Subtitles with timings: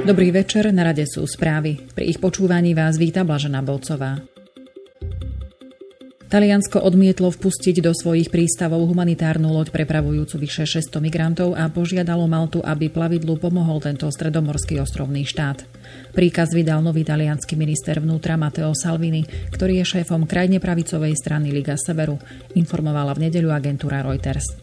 [0.00, 1.76] Dobrý večer, na rade sú správy.
[1.92, 4.24] Pri ich počúvaní vás víta Blažená Bolcová.
[6.30, 12.62] Taliansko odmietlo vpustiť do svojich prístavov humanitárnu loď prepravujúcu vyše 600 migrantov a požiadalo Maltu,
[12.62, 15.66] aby plavidlu pomohol tento stredomorský ostrovný štát.
[16.14, 21.74] Príkaz vydal nový talianský minister vnútra Matteo Salvini, ktorý je šéfom krajne pravicovej strany Liga
[21.74, 22.14] Severu,
[22.54, 24.59] informovala v nedeľu agentúra Reuters.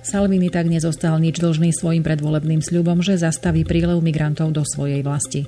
[0.00, 5.44] Salvini tak nezostal nič dlžný svojim predvolebným sľubom, že zastaví prílev migrantov do svojej vlasti.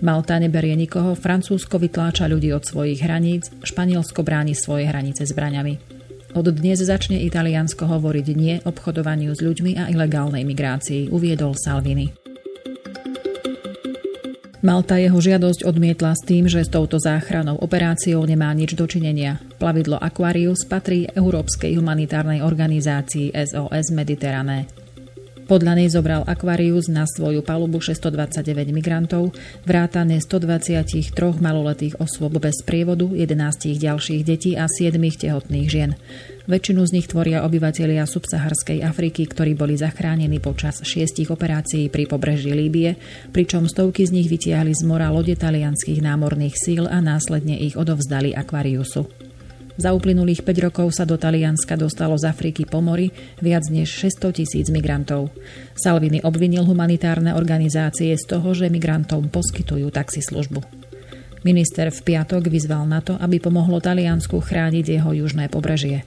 [0.00, 5.76] Malta neberie nikoho, Francúzsko vytláča ľudí od svojich hraníc, Španielsko bráni svoje hranice zbraňami.
[6.30, 12.19] Od dnes začne Italiansko hovoriť nie obchodovaniu s ľuďmi a ilegálnej migrácii, uviedol Salvini.
[14.60, 19.40] Malta jeho žiadosť odmietla s tým, že s touto záchranou operáciou nemá nič dočinenia.
[19.56, 24.79] Plavidlo Aquarius patrí Európskej humanitárnej organizácii SOS Mediterrané.
[25.50, 29.34] Podľa nej zobral Aquarius na svoju palubu 629 migrantov,
[29.66, 31.10] vrátane 123
[31.42, 35.98] maloletých osôb bez prievodu, 11 ďalších detí a 7 tehotných žien.
[36.46, 42.54] Väčšinu z nich tvoria obyvatelia subsaharskej Afriky, ktorí boli zachránení počas šiestich operácií pri pobreží
[42.54, 42.94] Líbie,
[43.34, 48.38] pričom stovky z nich vytiahli z mora lode talianských námorných síl a následne ich odovzdali
[48.38, 49.19] Aquariusu.
[49.80, 53.08] Za uplynulých 5 rokov sa do Talianska dostalo z Afriky po mori
[53.40, 55.32] viac než 600 tisíc migrantov.
[55.72, 60.60] Salvini obvinil humanitárne organizácie z toho, že migrantom poskytujú taxislužbu.
[61.48, 66.04] Minister v piatok vyzval na to, aby pomohlo Taliansku chrániť jeho južné pobrežie.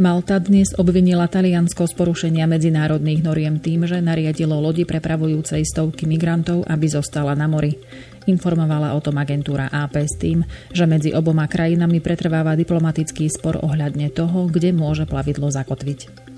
[0.00, 6.64] Malta dnes obvinila Taliansko z porušenia medzinárodných noriem tým, že nariadilo lodi prepravujúcej stovky migrantov,
[6.70, 7.76] aby zostala na mori.
[8.28, 14.12] Informovala o tom agentúra AP s tým, že medzi oboma krajinami pretrváva diplomatický spor ohľadne
[14.12, 16.30] toho, kde môže plavidlo zakotviť.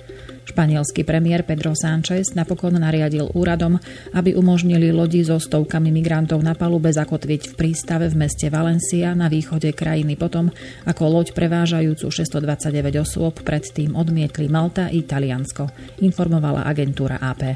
[0.42, 3.78] Španielský premiér Pedro Sánchez napokon nariadil úradom,
[4.10, 9.30] aby umožnili lodi so stovkami migrantov na palube zakotviť v prístave v meste Valencia na
[9.30, 10.50] východe krajiny potom,
[10.82, 15.70] ako loď prevážajúcu 629 osôb predtým odmietli Malta i Taliansko,
[16.02, 17.54] informovala agentúra AP.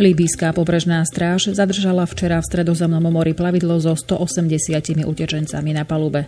[0.00, 6.24] Líbyská pobrežná stráž zadržala včera v stredozemnom mori plavidlo so 180 utečencami na palube.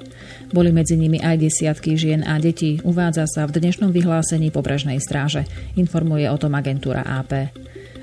[0.53, 5.49] Boli medzi nimi aj desiatky žien a detí, uvádza sa v dnešnom vyhlásení pobrežnej stráže,
[5.73, 7.49] informuje o tom agentúra AP.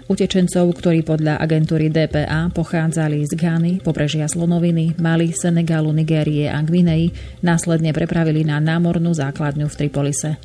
[0.10, 7.14] Utečencov, ktorí podľa agentúry DPA pochádzali z Ghany, pobrežia Slonoviny, Mali, Senegalu, Nigérie a Gvinei,
[7.46, 10.42] následne prepravili na námornú základňu v Tripolise.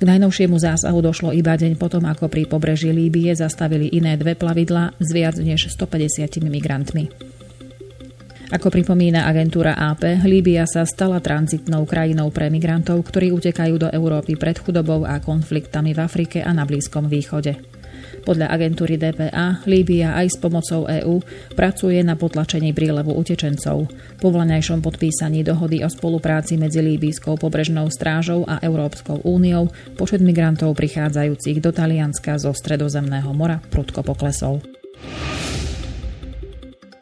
[0.00, 4.96] K najnovšiemu zásahu došlo iba deň potom, ako pri pobreží Líbie zastavili iné dve plavidla
[4.96, 7.12] s viac než 150 migrantmi.
[8.48, 14.40] Ako pripomína agentúra AP, Líbia sa stala tranzitnou krajinou pre migrantov, ktorí utekajú do Európy
[14.40, 17.60] pred chudobou a konfliktami v Afrike a na Blízkom východe.
[18.24, 21.24] Podľa agentúry DPA Líbia aj s pomocou EÚ
[21.56, 23.88] pracuje na potlačení prílevu utečencov.
[24.20, 30.76] Po vlaňajšom podpísaní dohody o spolupráci medzi Líbijskou pobrežnou strážou a Európskou úniou počet migrantov
[30.76, 34.79] prichádzajúcich do Talianska zo Stredozemného mora prudko poklesol.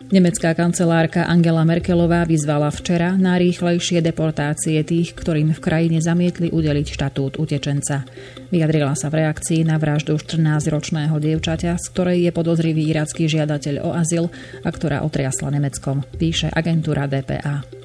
[0.08, 6.86] Nemecká kancelárka Angela Merkelová vyzvala včera na rýchlejšie deportácie tých, ktorým v krajine zamietli udeliť
[6.88, 8.08] štatút utečenca.
[8.48, 13.92] Vyjadrila sa v reakcii na vraždu 14-ročného dievčaťa, z ktorej je podozrivý iracký žiadateľ o
[13.92, 14.32] azyl
[14.64, 17.77] a ktorá otriasla Nemeckom, píše agentúra DPA.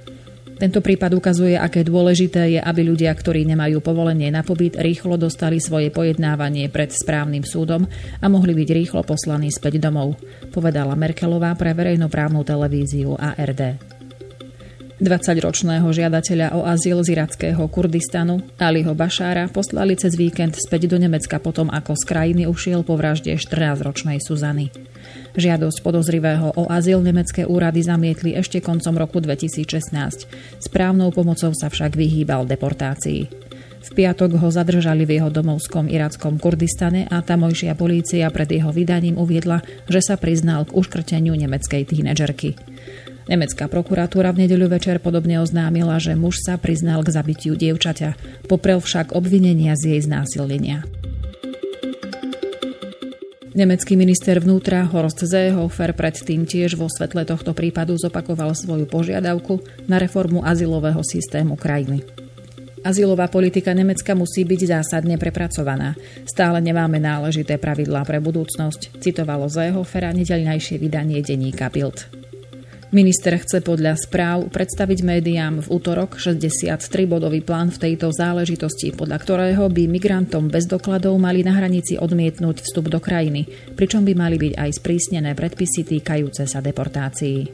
[0.64, 5.60] Tento prípad ukazuje, aké dôležité je, aby ľudia, ktorí nemajú povolenie na pobyt, rýchlo dostali
[5.60, 7.84] svoje pojednávanie pred správnym súdom
[8.24, 10.16] a mohli byť rýchlo poslaní späť domov,
[10.56, 13.93] povedala Merkelová pre verejnoprávnu televíziu ARD.
[15.04, 21.44] 20-ročného žiadateľa o azyl z irackého Kurdistanu Aliho Bašára poslali cez víkend späť do Nemecka
[21.44, 24.72] potom, ako z krajiny ušiel po vražde 14-ročnej Suzany.
[25.36, 30.64] Žiadosť podozrivého o azyl nemecké úrady zamietli ešte koncom roku 2016.
[30.64, 33.28] Správnou pomocou sa však vyhýbal deportácii.
[33.84, 39.20] V piatok ho zadržali v jeho domovskom irackom Kurdistane a tamojšia polícia pred jeho vydaním
[39.20, 39.60] uviedla,
[39.92, 42.56] že sa priznal k uškrteniu nemeckej tínedžerky.
[43.24, 48.84] Nemecká prokuratúra v nedeľu večer podobne oznámila, že muž sa priznal k zabitiu dievčaťa, poprel
[48.84, 50.84] však obvinenia z jej znásilnenia.
[53.54, 60.02] Nemecký minister vnútra Horst Seehofer predtým tiež vo svetle tohto prípadu zopakoval svoju požiadavku na
[60.02, 62.02] reformu azylového systému krajiny.
[62.82, 65.96] Azylová politika Nemecka musí byť zásadne prepracovaná.
[66.26, 72.23] Stále nemáme náležité pravidlá pre budúcnosť, citovalo Zehofera nedeľnejšie vydanie denníka Bild.
[72.94, 79.66] Minister chce podľa správ predstaviť médiám v útorok 63-bodový plán v tejto záležitosti, podľa ktorého
[79.66, 84.54] by migrantom bez dokladov mali na hranici odmietnúť vstup do krajiny, pričom by mali byť
[84.62, 87.50] aj sprísnené predpisy týkajúce sa deportácií.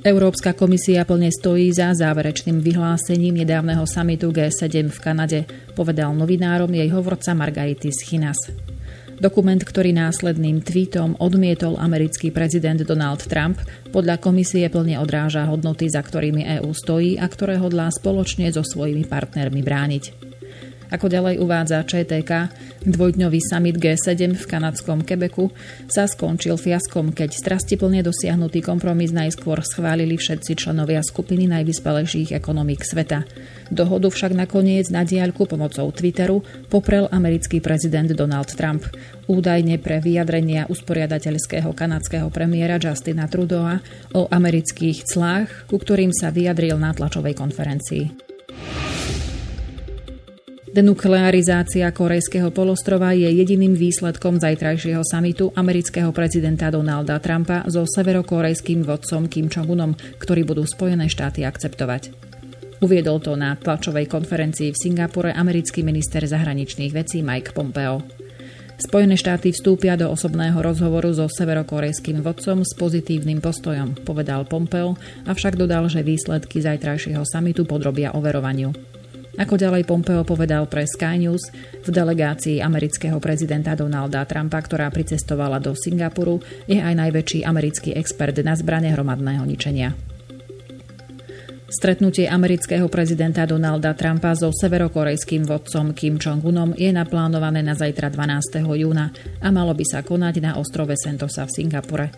[0.00, 5.40] Európska komisia plne stojí za záverečným vyhlásením nedávneho samitu G7 v Kanade,
[5.76, 8.69] povedal novinárom jej hovorca Margaritis Chinas.
[9.20, 13.60] Dokument, ktorý následným tweetom odmietol americký prezident Donald Trump,
[13.92, 19.04] podľa komisie plne odráža hodnoty, za ktorými EÚ stojí a ktoré hodlá spoločne so svojimi
[19.04, 20.29] partnermi brániť.
[20.90, 22.50] Ako ďalej uvádza ČTK,
[22.82, 25.54] dvojdňový summit G7 v kanadskom Quebecu
[25.86, 33.22] sa skončil fiaskom, keď strastiplne dosiahnutý kompromis najskôr schválili všetci členovia skupiny najvyspelejších ekonomík sveta.
[33.70, 38.82] Dohodu však nakoniec na diaľku pomocou Twitteru poprel americký prezident Donald Trump.
[39.30, 43.78] Údajne pre vyjadrenia usporiadateľského kanadského premiéra Justina Trudeau
[44.10, 48.29] o amerických clách, ku ktorým sa vyjadril na tlačovej konferencii.
[50.70, 59.26] Denuklearizácia korejského polostrova je jediným výsledkom zajtrajšieho samitu amerického prezidenta Donalda Trumpa so severokorejským vodcom
[59.26, 62.14] Kim Jong-unom, ktorý budú Spojené štáty akceptovať.
[62.86, 68.06] Uviedol to na tlačovej konferencii v Singapure americký minister zahraničných vecí Mike Pompeo.
[68.78, 74.94] Spojené štáty vstúpia do osobného rozhovoru so severokorejským vodcom s pozitívnym postojom, povedal Pompeo,
[75.26, 78.99] avšak dodal, že výsledky zajtrajšieho samitu podrobia overovaniu.
[79.40, 81.48] Ako ďalej Pompeo povedal pre Sky News,
[81.80, 88.36] v delegácii amerického prezidenta Donalda Trumpa, ktorá pricestovala do Singapuru, je aj najväčší americký expert
[88.44, 89.96] na zbrane hromadného ničenia.
[91.72, 98.60] Stretnutie amerického prezidenta Donalda Trumpa so severokorejským vodcom Kim Jong-unom je naplánované na zajtra 12.
[98.76, 99.08] júna
[99.40, 102.12] a malo by sa konať na ostrove Sentosa v Singapure.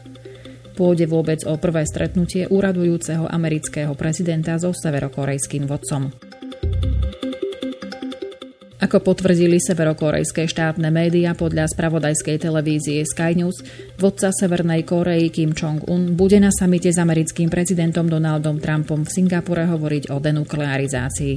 [0.74, 6.31] Pôjde vôbec o prvé stretnutie úradujúceho amerického prezidenta so severokorejským vodcom.
[8.82, 13.62] Ako potvrdili severokorejské štátne médiá podľa spravodajskej televízie Sky News,
[13.94, 19.70] vodca Severnej Korei Kim Jong-un bude na samite s americkým prezidentom Donaldom Trumpom v Singapure
[19.70, 21.34] hovoriť o denuklearizácii.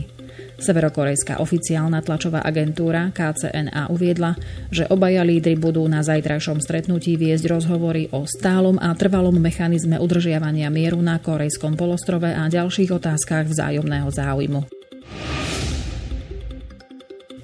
[0.57, 4.33] Severokorejská oficiálna tlačová agentúra KCNA uviedla,
[4.73, 10.73] že obaja lídry budú na zajtrajšom stretnutí viesť rozhovory o stálom a trvalom mechanizme udržiavania
[10.73, 14.84] mieru na Korejskom polostrove a ďalších otázkach vzájomného záujmu.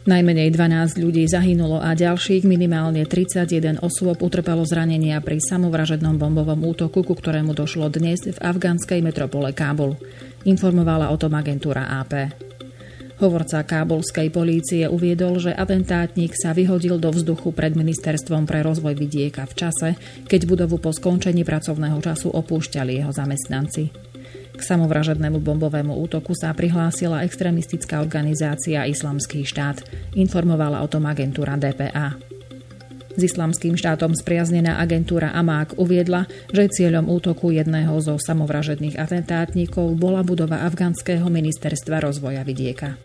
[0.01, 7.05] Najmenej 12 ľudí zahynulo a ďalších minimálne 31 osôb utrpelo zranenia pri samovražednom bombovom útoku,
[7.05, 9.93] ku ktorému došlo dnes v afgánskej metropole Kábul.
[10.41, 12.33] Informovala o tom agentúra AP.
[13.21, 19.45] Hovorca kábulskej polície uviedol, že atentátnik sa vyhodil do vzduchu pred ministerstvom pre rozvoj vidieka
[19.45, 19.89] v čase,
[20.25, 24.10] keď budovu po skončení pracovného času opúšťali jeho zamestnanci.
[24.51, 29.83] K samovražednému bombovému útoku sa prihlásila extremistická organizácia Islamský štát.
[30.13, 32.19] Informovala o tom agentúra DPA.
[33.11, 40.23] S islamským štátom spriaznená agentúra Amák uviedla, že cieľom útoku jedného zo samovražedných atentátnikov bola
[40.23, 42.95] budova afgánskeho ministerstva rozvoja vidieka.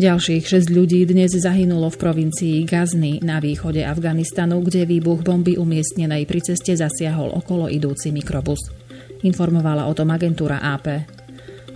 [0.00, 6.24] Ďalších 6 ľudí dnes zahynulo v provincii Gazny na východe Afganistanu, kde výbuch bomby umiestnenej
[6.24, 8.79] pri ceste zasiahol okolo idúci mikrobus
[9.22, 10.86] informovala o tom agentúra AP.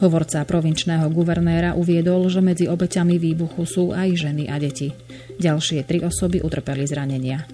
[0.02, 4.90] Hovorca provinčného guvernéra uviedol, že medzi obeťami výbuchu sú aj ženy a deti.
[5.38, 7.46] Ďalšie tri osoby utrpeli zranenia.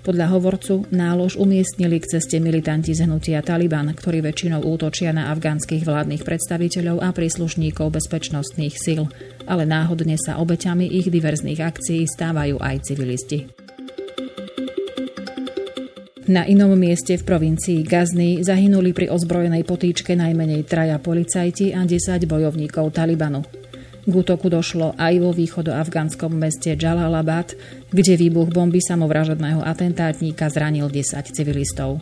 [0.00, 5.84] Podľa hovorcu nálož umiestnili k ceste militanti z hnutia Taliban, ktorí väčšinou útočia na afgánskych
[5.84, 9.04] vládnych predstaviteľov a príslušníkov bezpečnostných síl,
[9.44, 13.52] ale náhodne sa obeťami ich diverzných akcií stávajú aj civilisti.
[16.30, 22.22] Na inom mieste v provincii Gazny zahynuli pri ozbrojenej potýčke najmenej traja policajti a 10
[22.30, 23.42] bojovníkov Talibanu.
[24.06, 27.58] K útoku došlo aj vo východoafgánskom meste Jalalabad,
[27.90, 31.98] kde výbuch bomby samovražedného atentátníka zranil 10 civilistov.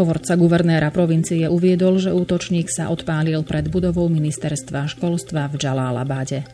[0.00, 6.48] Hovorca guvernéra provincie uviedol, že útočník sa odpálil pred budovou ministerstva školstva v Jalalabade.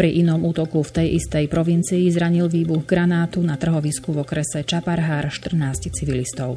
[0.00, 5.28] Pri inom útoku v tej istej provincii zranil výbuch granátu na trhovisku v okrese Čaparhár
[5.28, 6.56] 14 civilistov.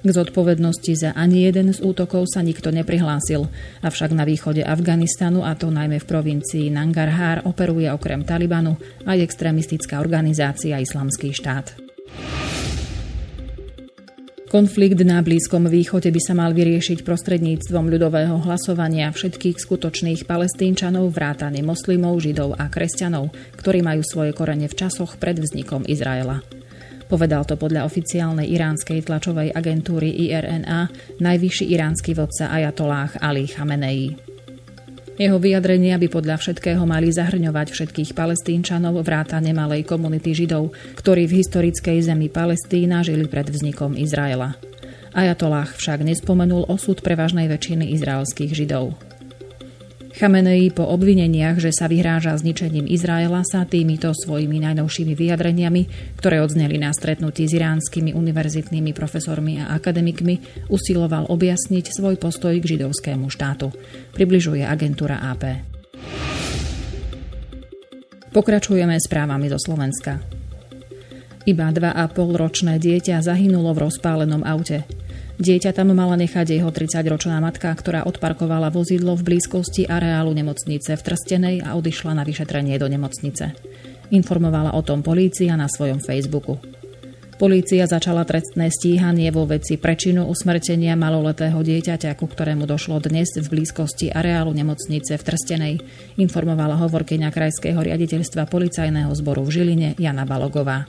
[0.00, 3.44] K zodpovednosti za ani jeden z útokov sa nikto neprihlásil,
[3.84, 10.00] avšak na východe Afganistanu, a to najmä v provincii Nangarhar, operuje okrem Talibanu aj extrémistická
[10.00, 11.76] organizácia Islamský štát.
[14.52, 21.64] Konflikt na Blízkom východe by sa mal vyriešiť prostredníctvom ľudového hlasovania všetkých skutočných palestínčanov, vrátane
[21.64, 26.44] moslimov, židov a kresťanov, ktorí majú svoje korene v časoch pred vznikom Izraela.
[27.08, 34.31] Povedal to podľa oficiálnej iránskej tlačovej agentúry IRNA najvyšší iránsky vodca Ajatolách Ali Khamenei.
[35.20, 41.44] Jeho vyjadrenia by podľa všetkého mali zahrňovať všetkých palestínčanov vrátane malej komunity Židov, ktorí v
[41.44, 44.56] historickej zemi Palestína žili pred vznikom Izraela.
[45.12, 49.11] Ajatolách však nespomenul osud prevažnej väčšiny izraelských Židov.
[50.12, 56.76] Chamenei po obvineniach, že sa vyhráža zničením Izraela, sa týmito svojimi najnovšími vyjadreniami, ktoré odzneli
[56.76, 63.72] na stretnutí s iránskymi univerzitnými profesormi a akademikmi, usiloval objasniť svoj postoj k židovskému štátu.
[64.12, 65.44] Približuje agentúra AP.
[68.36, 70.20] Pokračujeme správami zo Slovenska.
[71.48, 74.84] Iba 2,5 ročné dieťa zahynulo v rozpálenom aute.
[75.42, 81.02] Dieťa tam mala nechať jeho 30-ročná matka, ktorá odparkovala vozidlo v blízkosti areálu nemocnice v
[81.02, 83.50] Trstenej a odišla na vyšetrenie do nemocnice.
[84.14, 86.62] Informovala o tom polícia na svojom Facebooku.
[87.42, 93.42] Polícia začala trestné stíhanie vo veci prečinu usmrtenia maloletého dieťaťa, ku ktorému došlo dnes v
[93.42, 95.74] blízkosti areálu nemocnice v Trstenej,
[96.22, 100.86] informovala hovorkyňa Krajského riaditeľstva policajného zboru v Žiline Jana Balogová.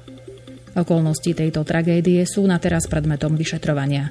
[0.74, 4.10] Okolnosti tejto tragédie sú na teraz predmetom vyšetrovania.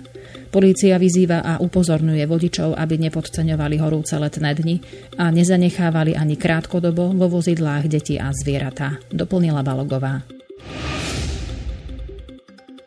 [0.54, 4.76] Polícia vyzýva a upozorňuje vodičov, aby nepodceňovali horúce letné dni
[5.18, 10.22] a nezanechávali ani krátkodobo vo vozidlách deti a zvieratá, doplnila Balogová.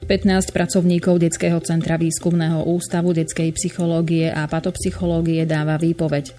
[0.06, 6.32] 15 pracovníkov Detského centra výskumného ústavu detskej psychológie a patopsychológie dáva výpoveď.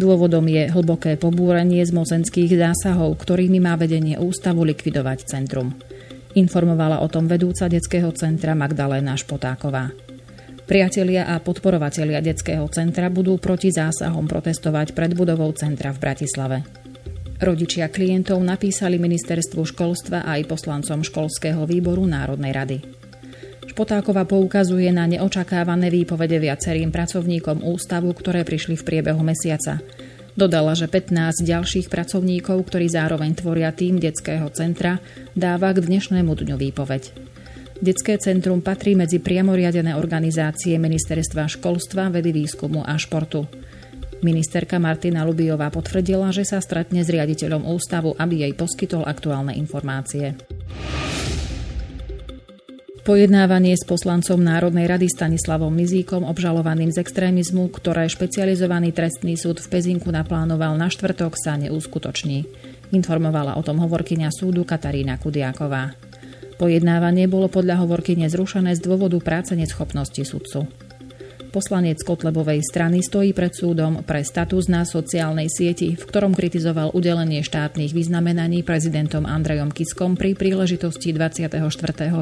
[0.00, 5.76] Dôvodom je hlboké pobúrenie z mocenských zásahov, ktorými má vedenie ústavu likvidovať centrum.
[6.30, 9.90] Informovala o tom vedúca detského centra Magdaléna Špotáková.
[10.62, 16.62] Priatelia a podporovatelia detského centra budú proti zásahom protestovať pred budovou centra v Bratislave.
[17.42, 22.78] Rodičia klientov napísali ministerstvu školstva aj poslancom školského výboru Národnej rady.
[23.66, 29.82] Špotáková poukazuje na neočakávané výpovede viacerým pracovníkom ústavu, ktoré prišli v priebehu mesiaca.
[30.38, 35.02] Dodala, že 15 ďalších pracovníkov, ktorí zároveň tvoria tým detského centra,
[35.34, 37.30] dáva k dnešnému dňu výpoveď.
[37.80, 43.48] Detské centrum patrí medzi priamoriadené organizácie Ministerstva školstva, vedy, výskumu a športu.
[44.20, 50.36] Ministerka Martina Lubiová potvrdila, že sa stretne s riaditeľom ústavu, aby jej poskytol aktuálne informácie.
[53.10, 59.66] Pojednávanie s poslancom Národnej rady Stanislavom Mizíkom, obžalovaným z extrémizmu, ktoré špecializovaný trestný súd v
[59.66, 62.46] Pezinku naplánoval na štvrtok, sa neuskutoční.
[62.94, 65.98] Informovala o tom hovorkyňa súdu Katarína Kudiaková.
[66.54, 70.70] Pojednávanie bolo podľa hovorkyne zrušené z dôvodu práce neschopnosti sudcu.
[71.50, 77.42] Poslanec Kotlebovej strany stojí pred súdom pre status na sociálnej sieti, v ktorom kritizoval udelenie
[77.42, 81.58] štátnych vyznamenaní prezidentom Andrejom Kiskom pri príležitosti 24.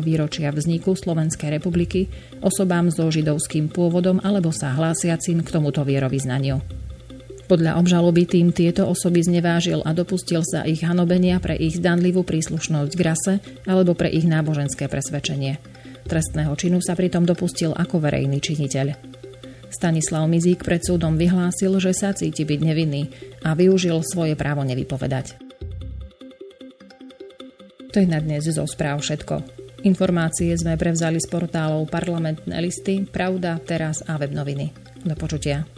[0.00, 2.08] výročia vzniku Slovenskej republiky
[2.40, 6.64] osobám so židovským pôvodom alebo sa hlásiacim k tomuto vierovýznaniu.
[7.52, 12.92] Podľa obžaloby tým tieto osoby znevážil a dopustil sa ich hanobenia pre ich zdanlivú príslušnosť
[12.96, 13.34] k rase
[13.68, 15.60] alebo pre ich náboženské presvedčenie.
[16.08, 19.07] Trestného činu sa pritom dopustil ako verejný činiteľ.
[19.68, 23.12] Stanislav Mizík pred súdom vyhlásil, že sa cíti byť nevinný
[23.44, 25.36] a využil svoje právo nevypovedať.
[27.92, 29.40] To je na dnes zo správ všetko.
[29.86, 34.74] Informácie sme prevzali z portálov Parlamentné listy, Pravda, Teraz a Webnoviny.
[35.06, 35.77] Do počutia.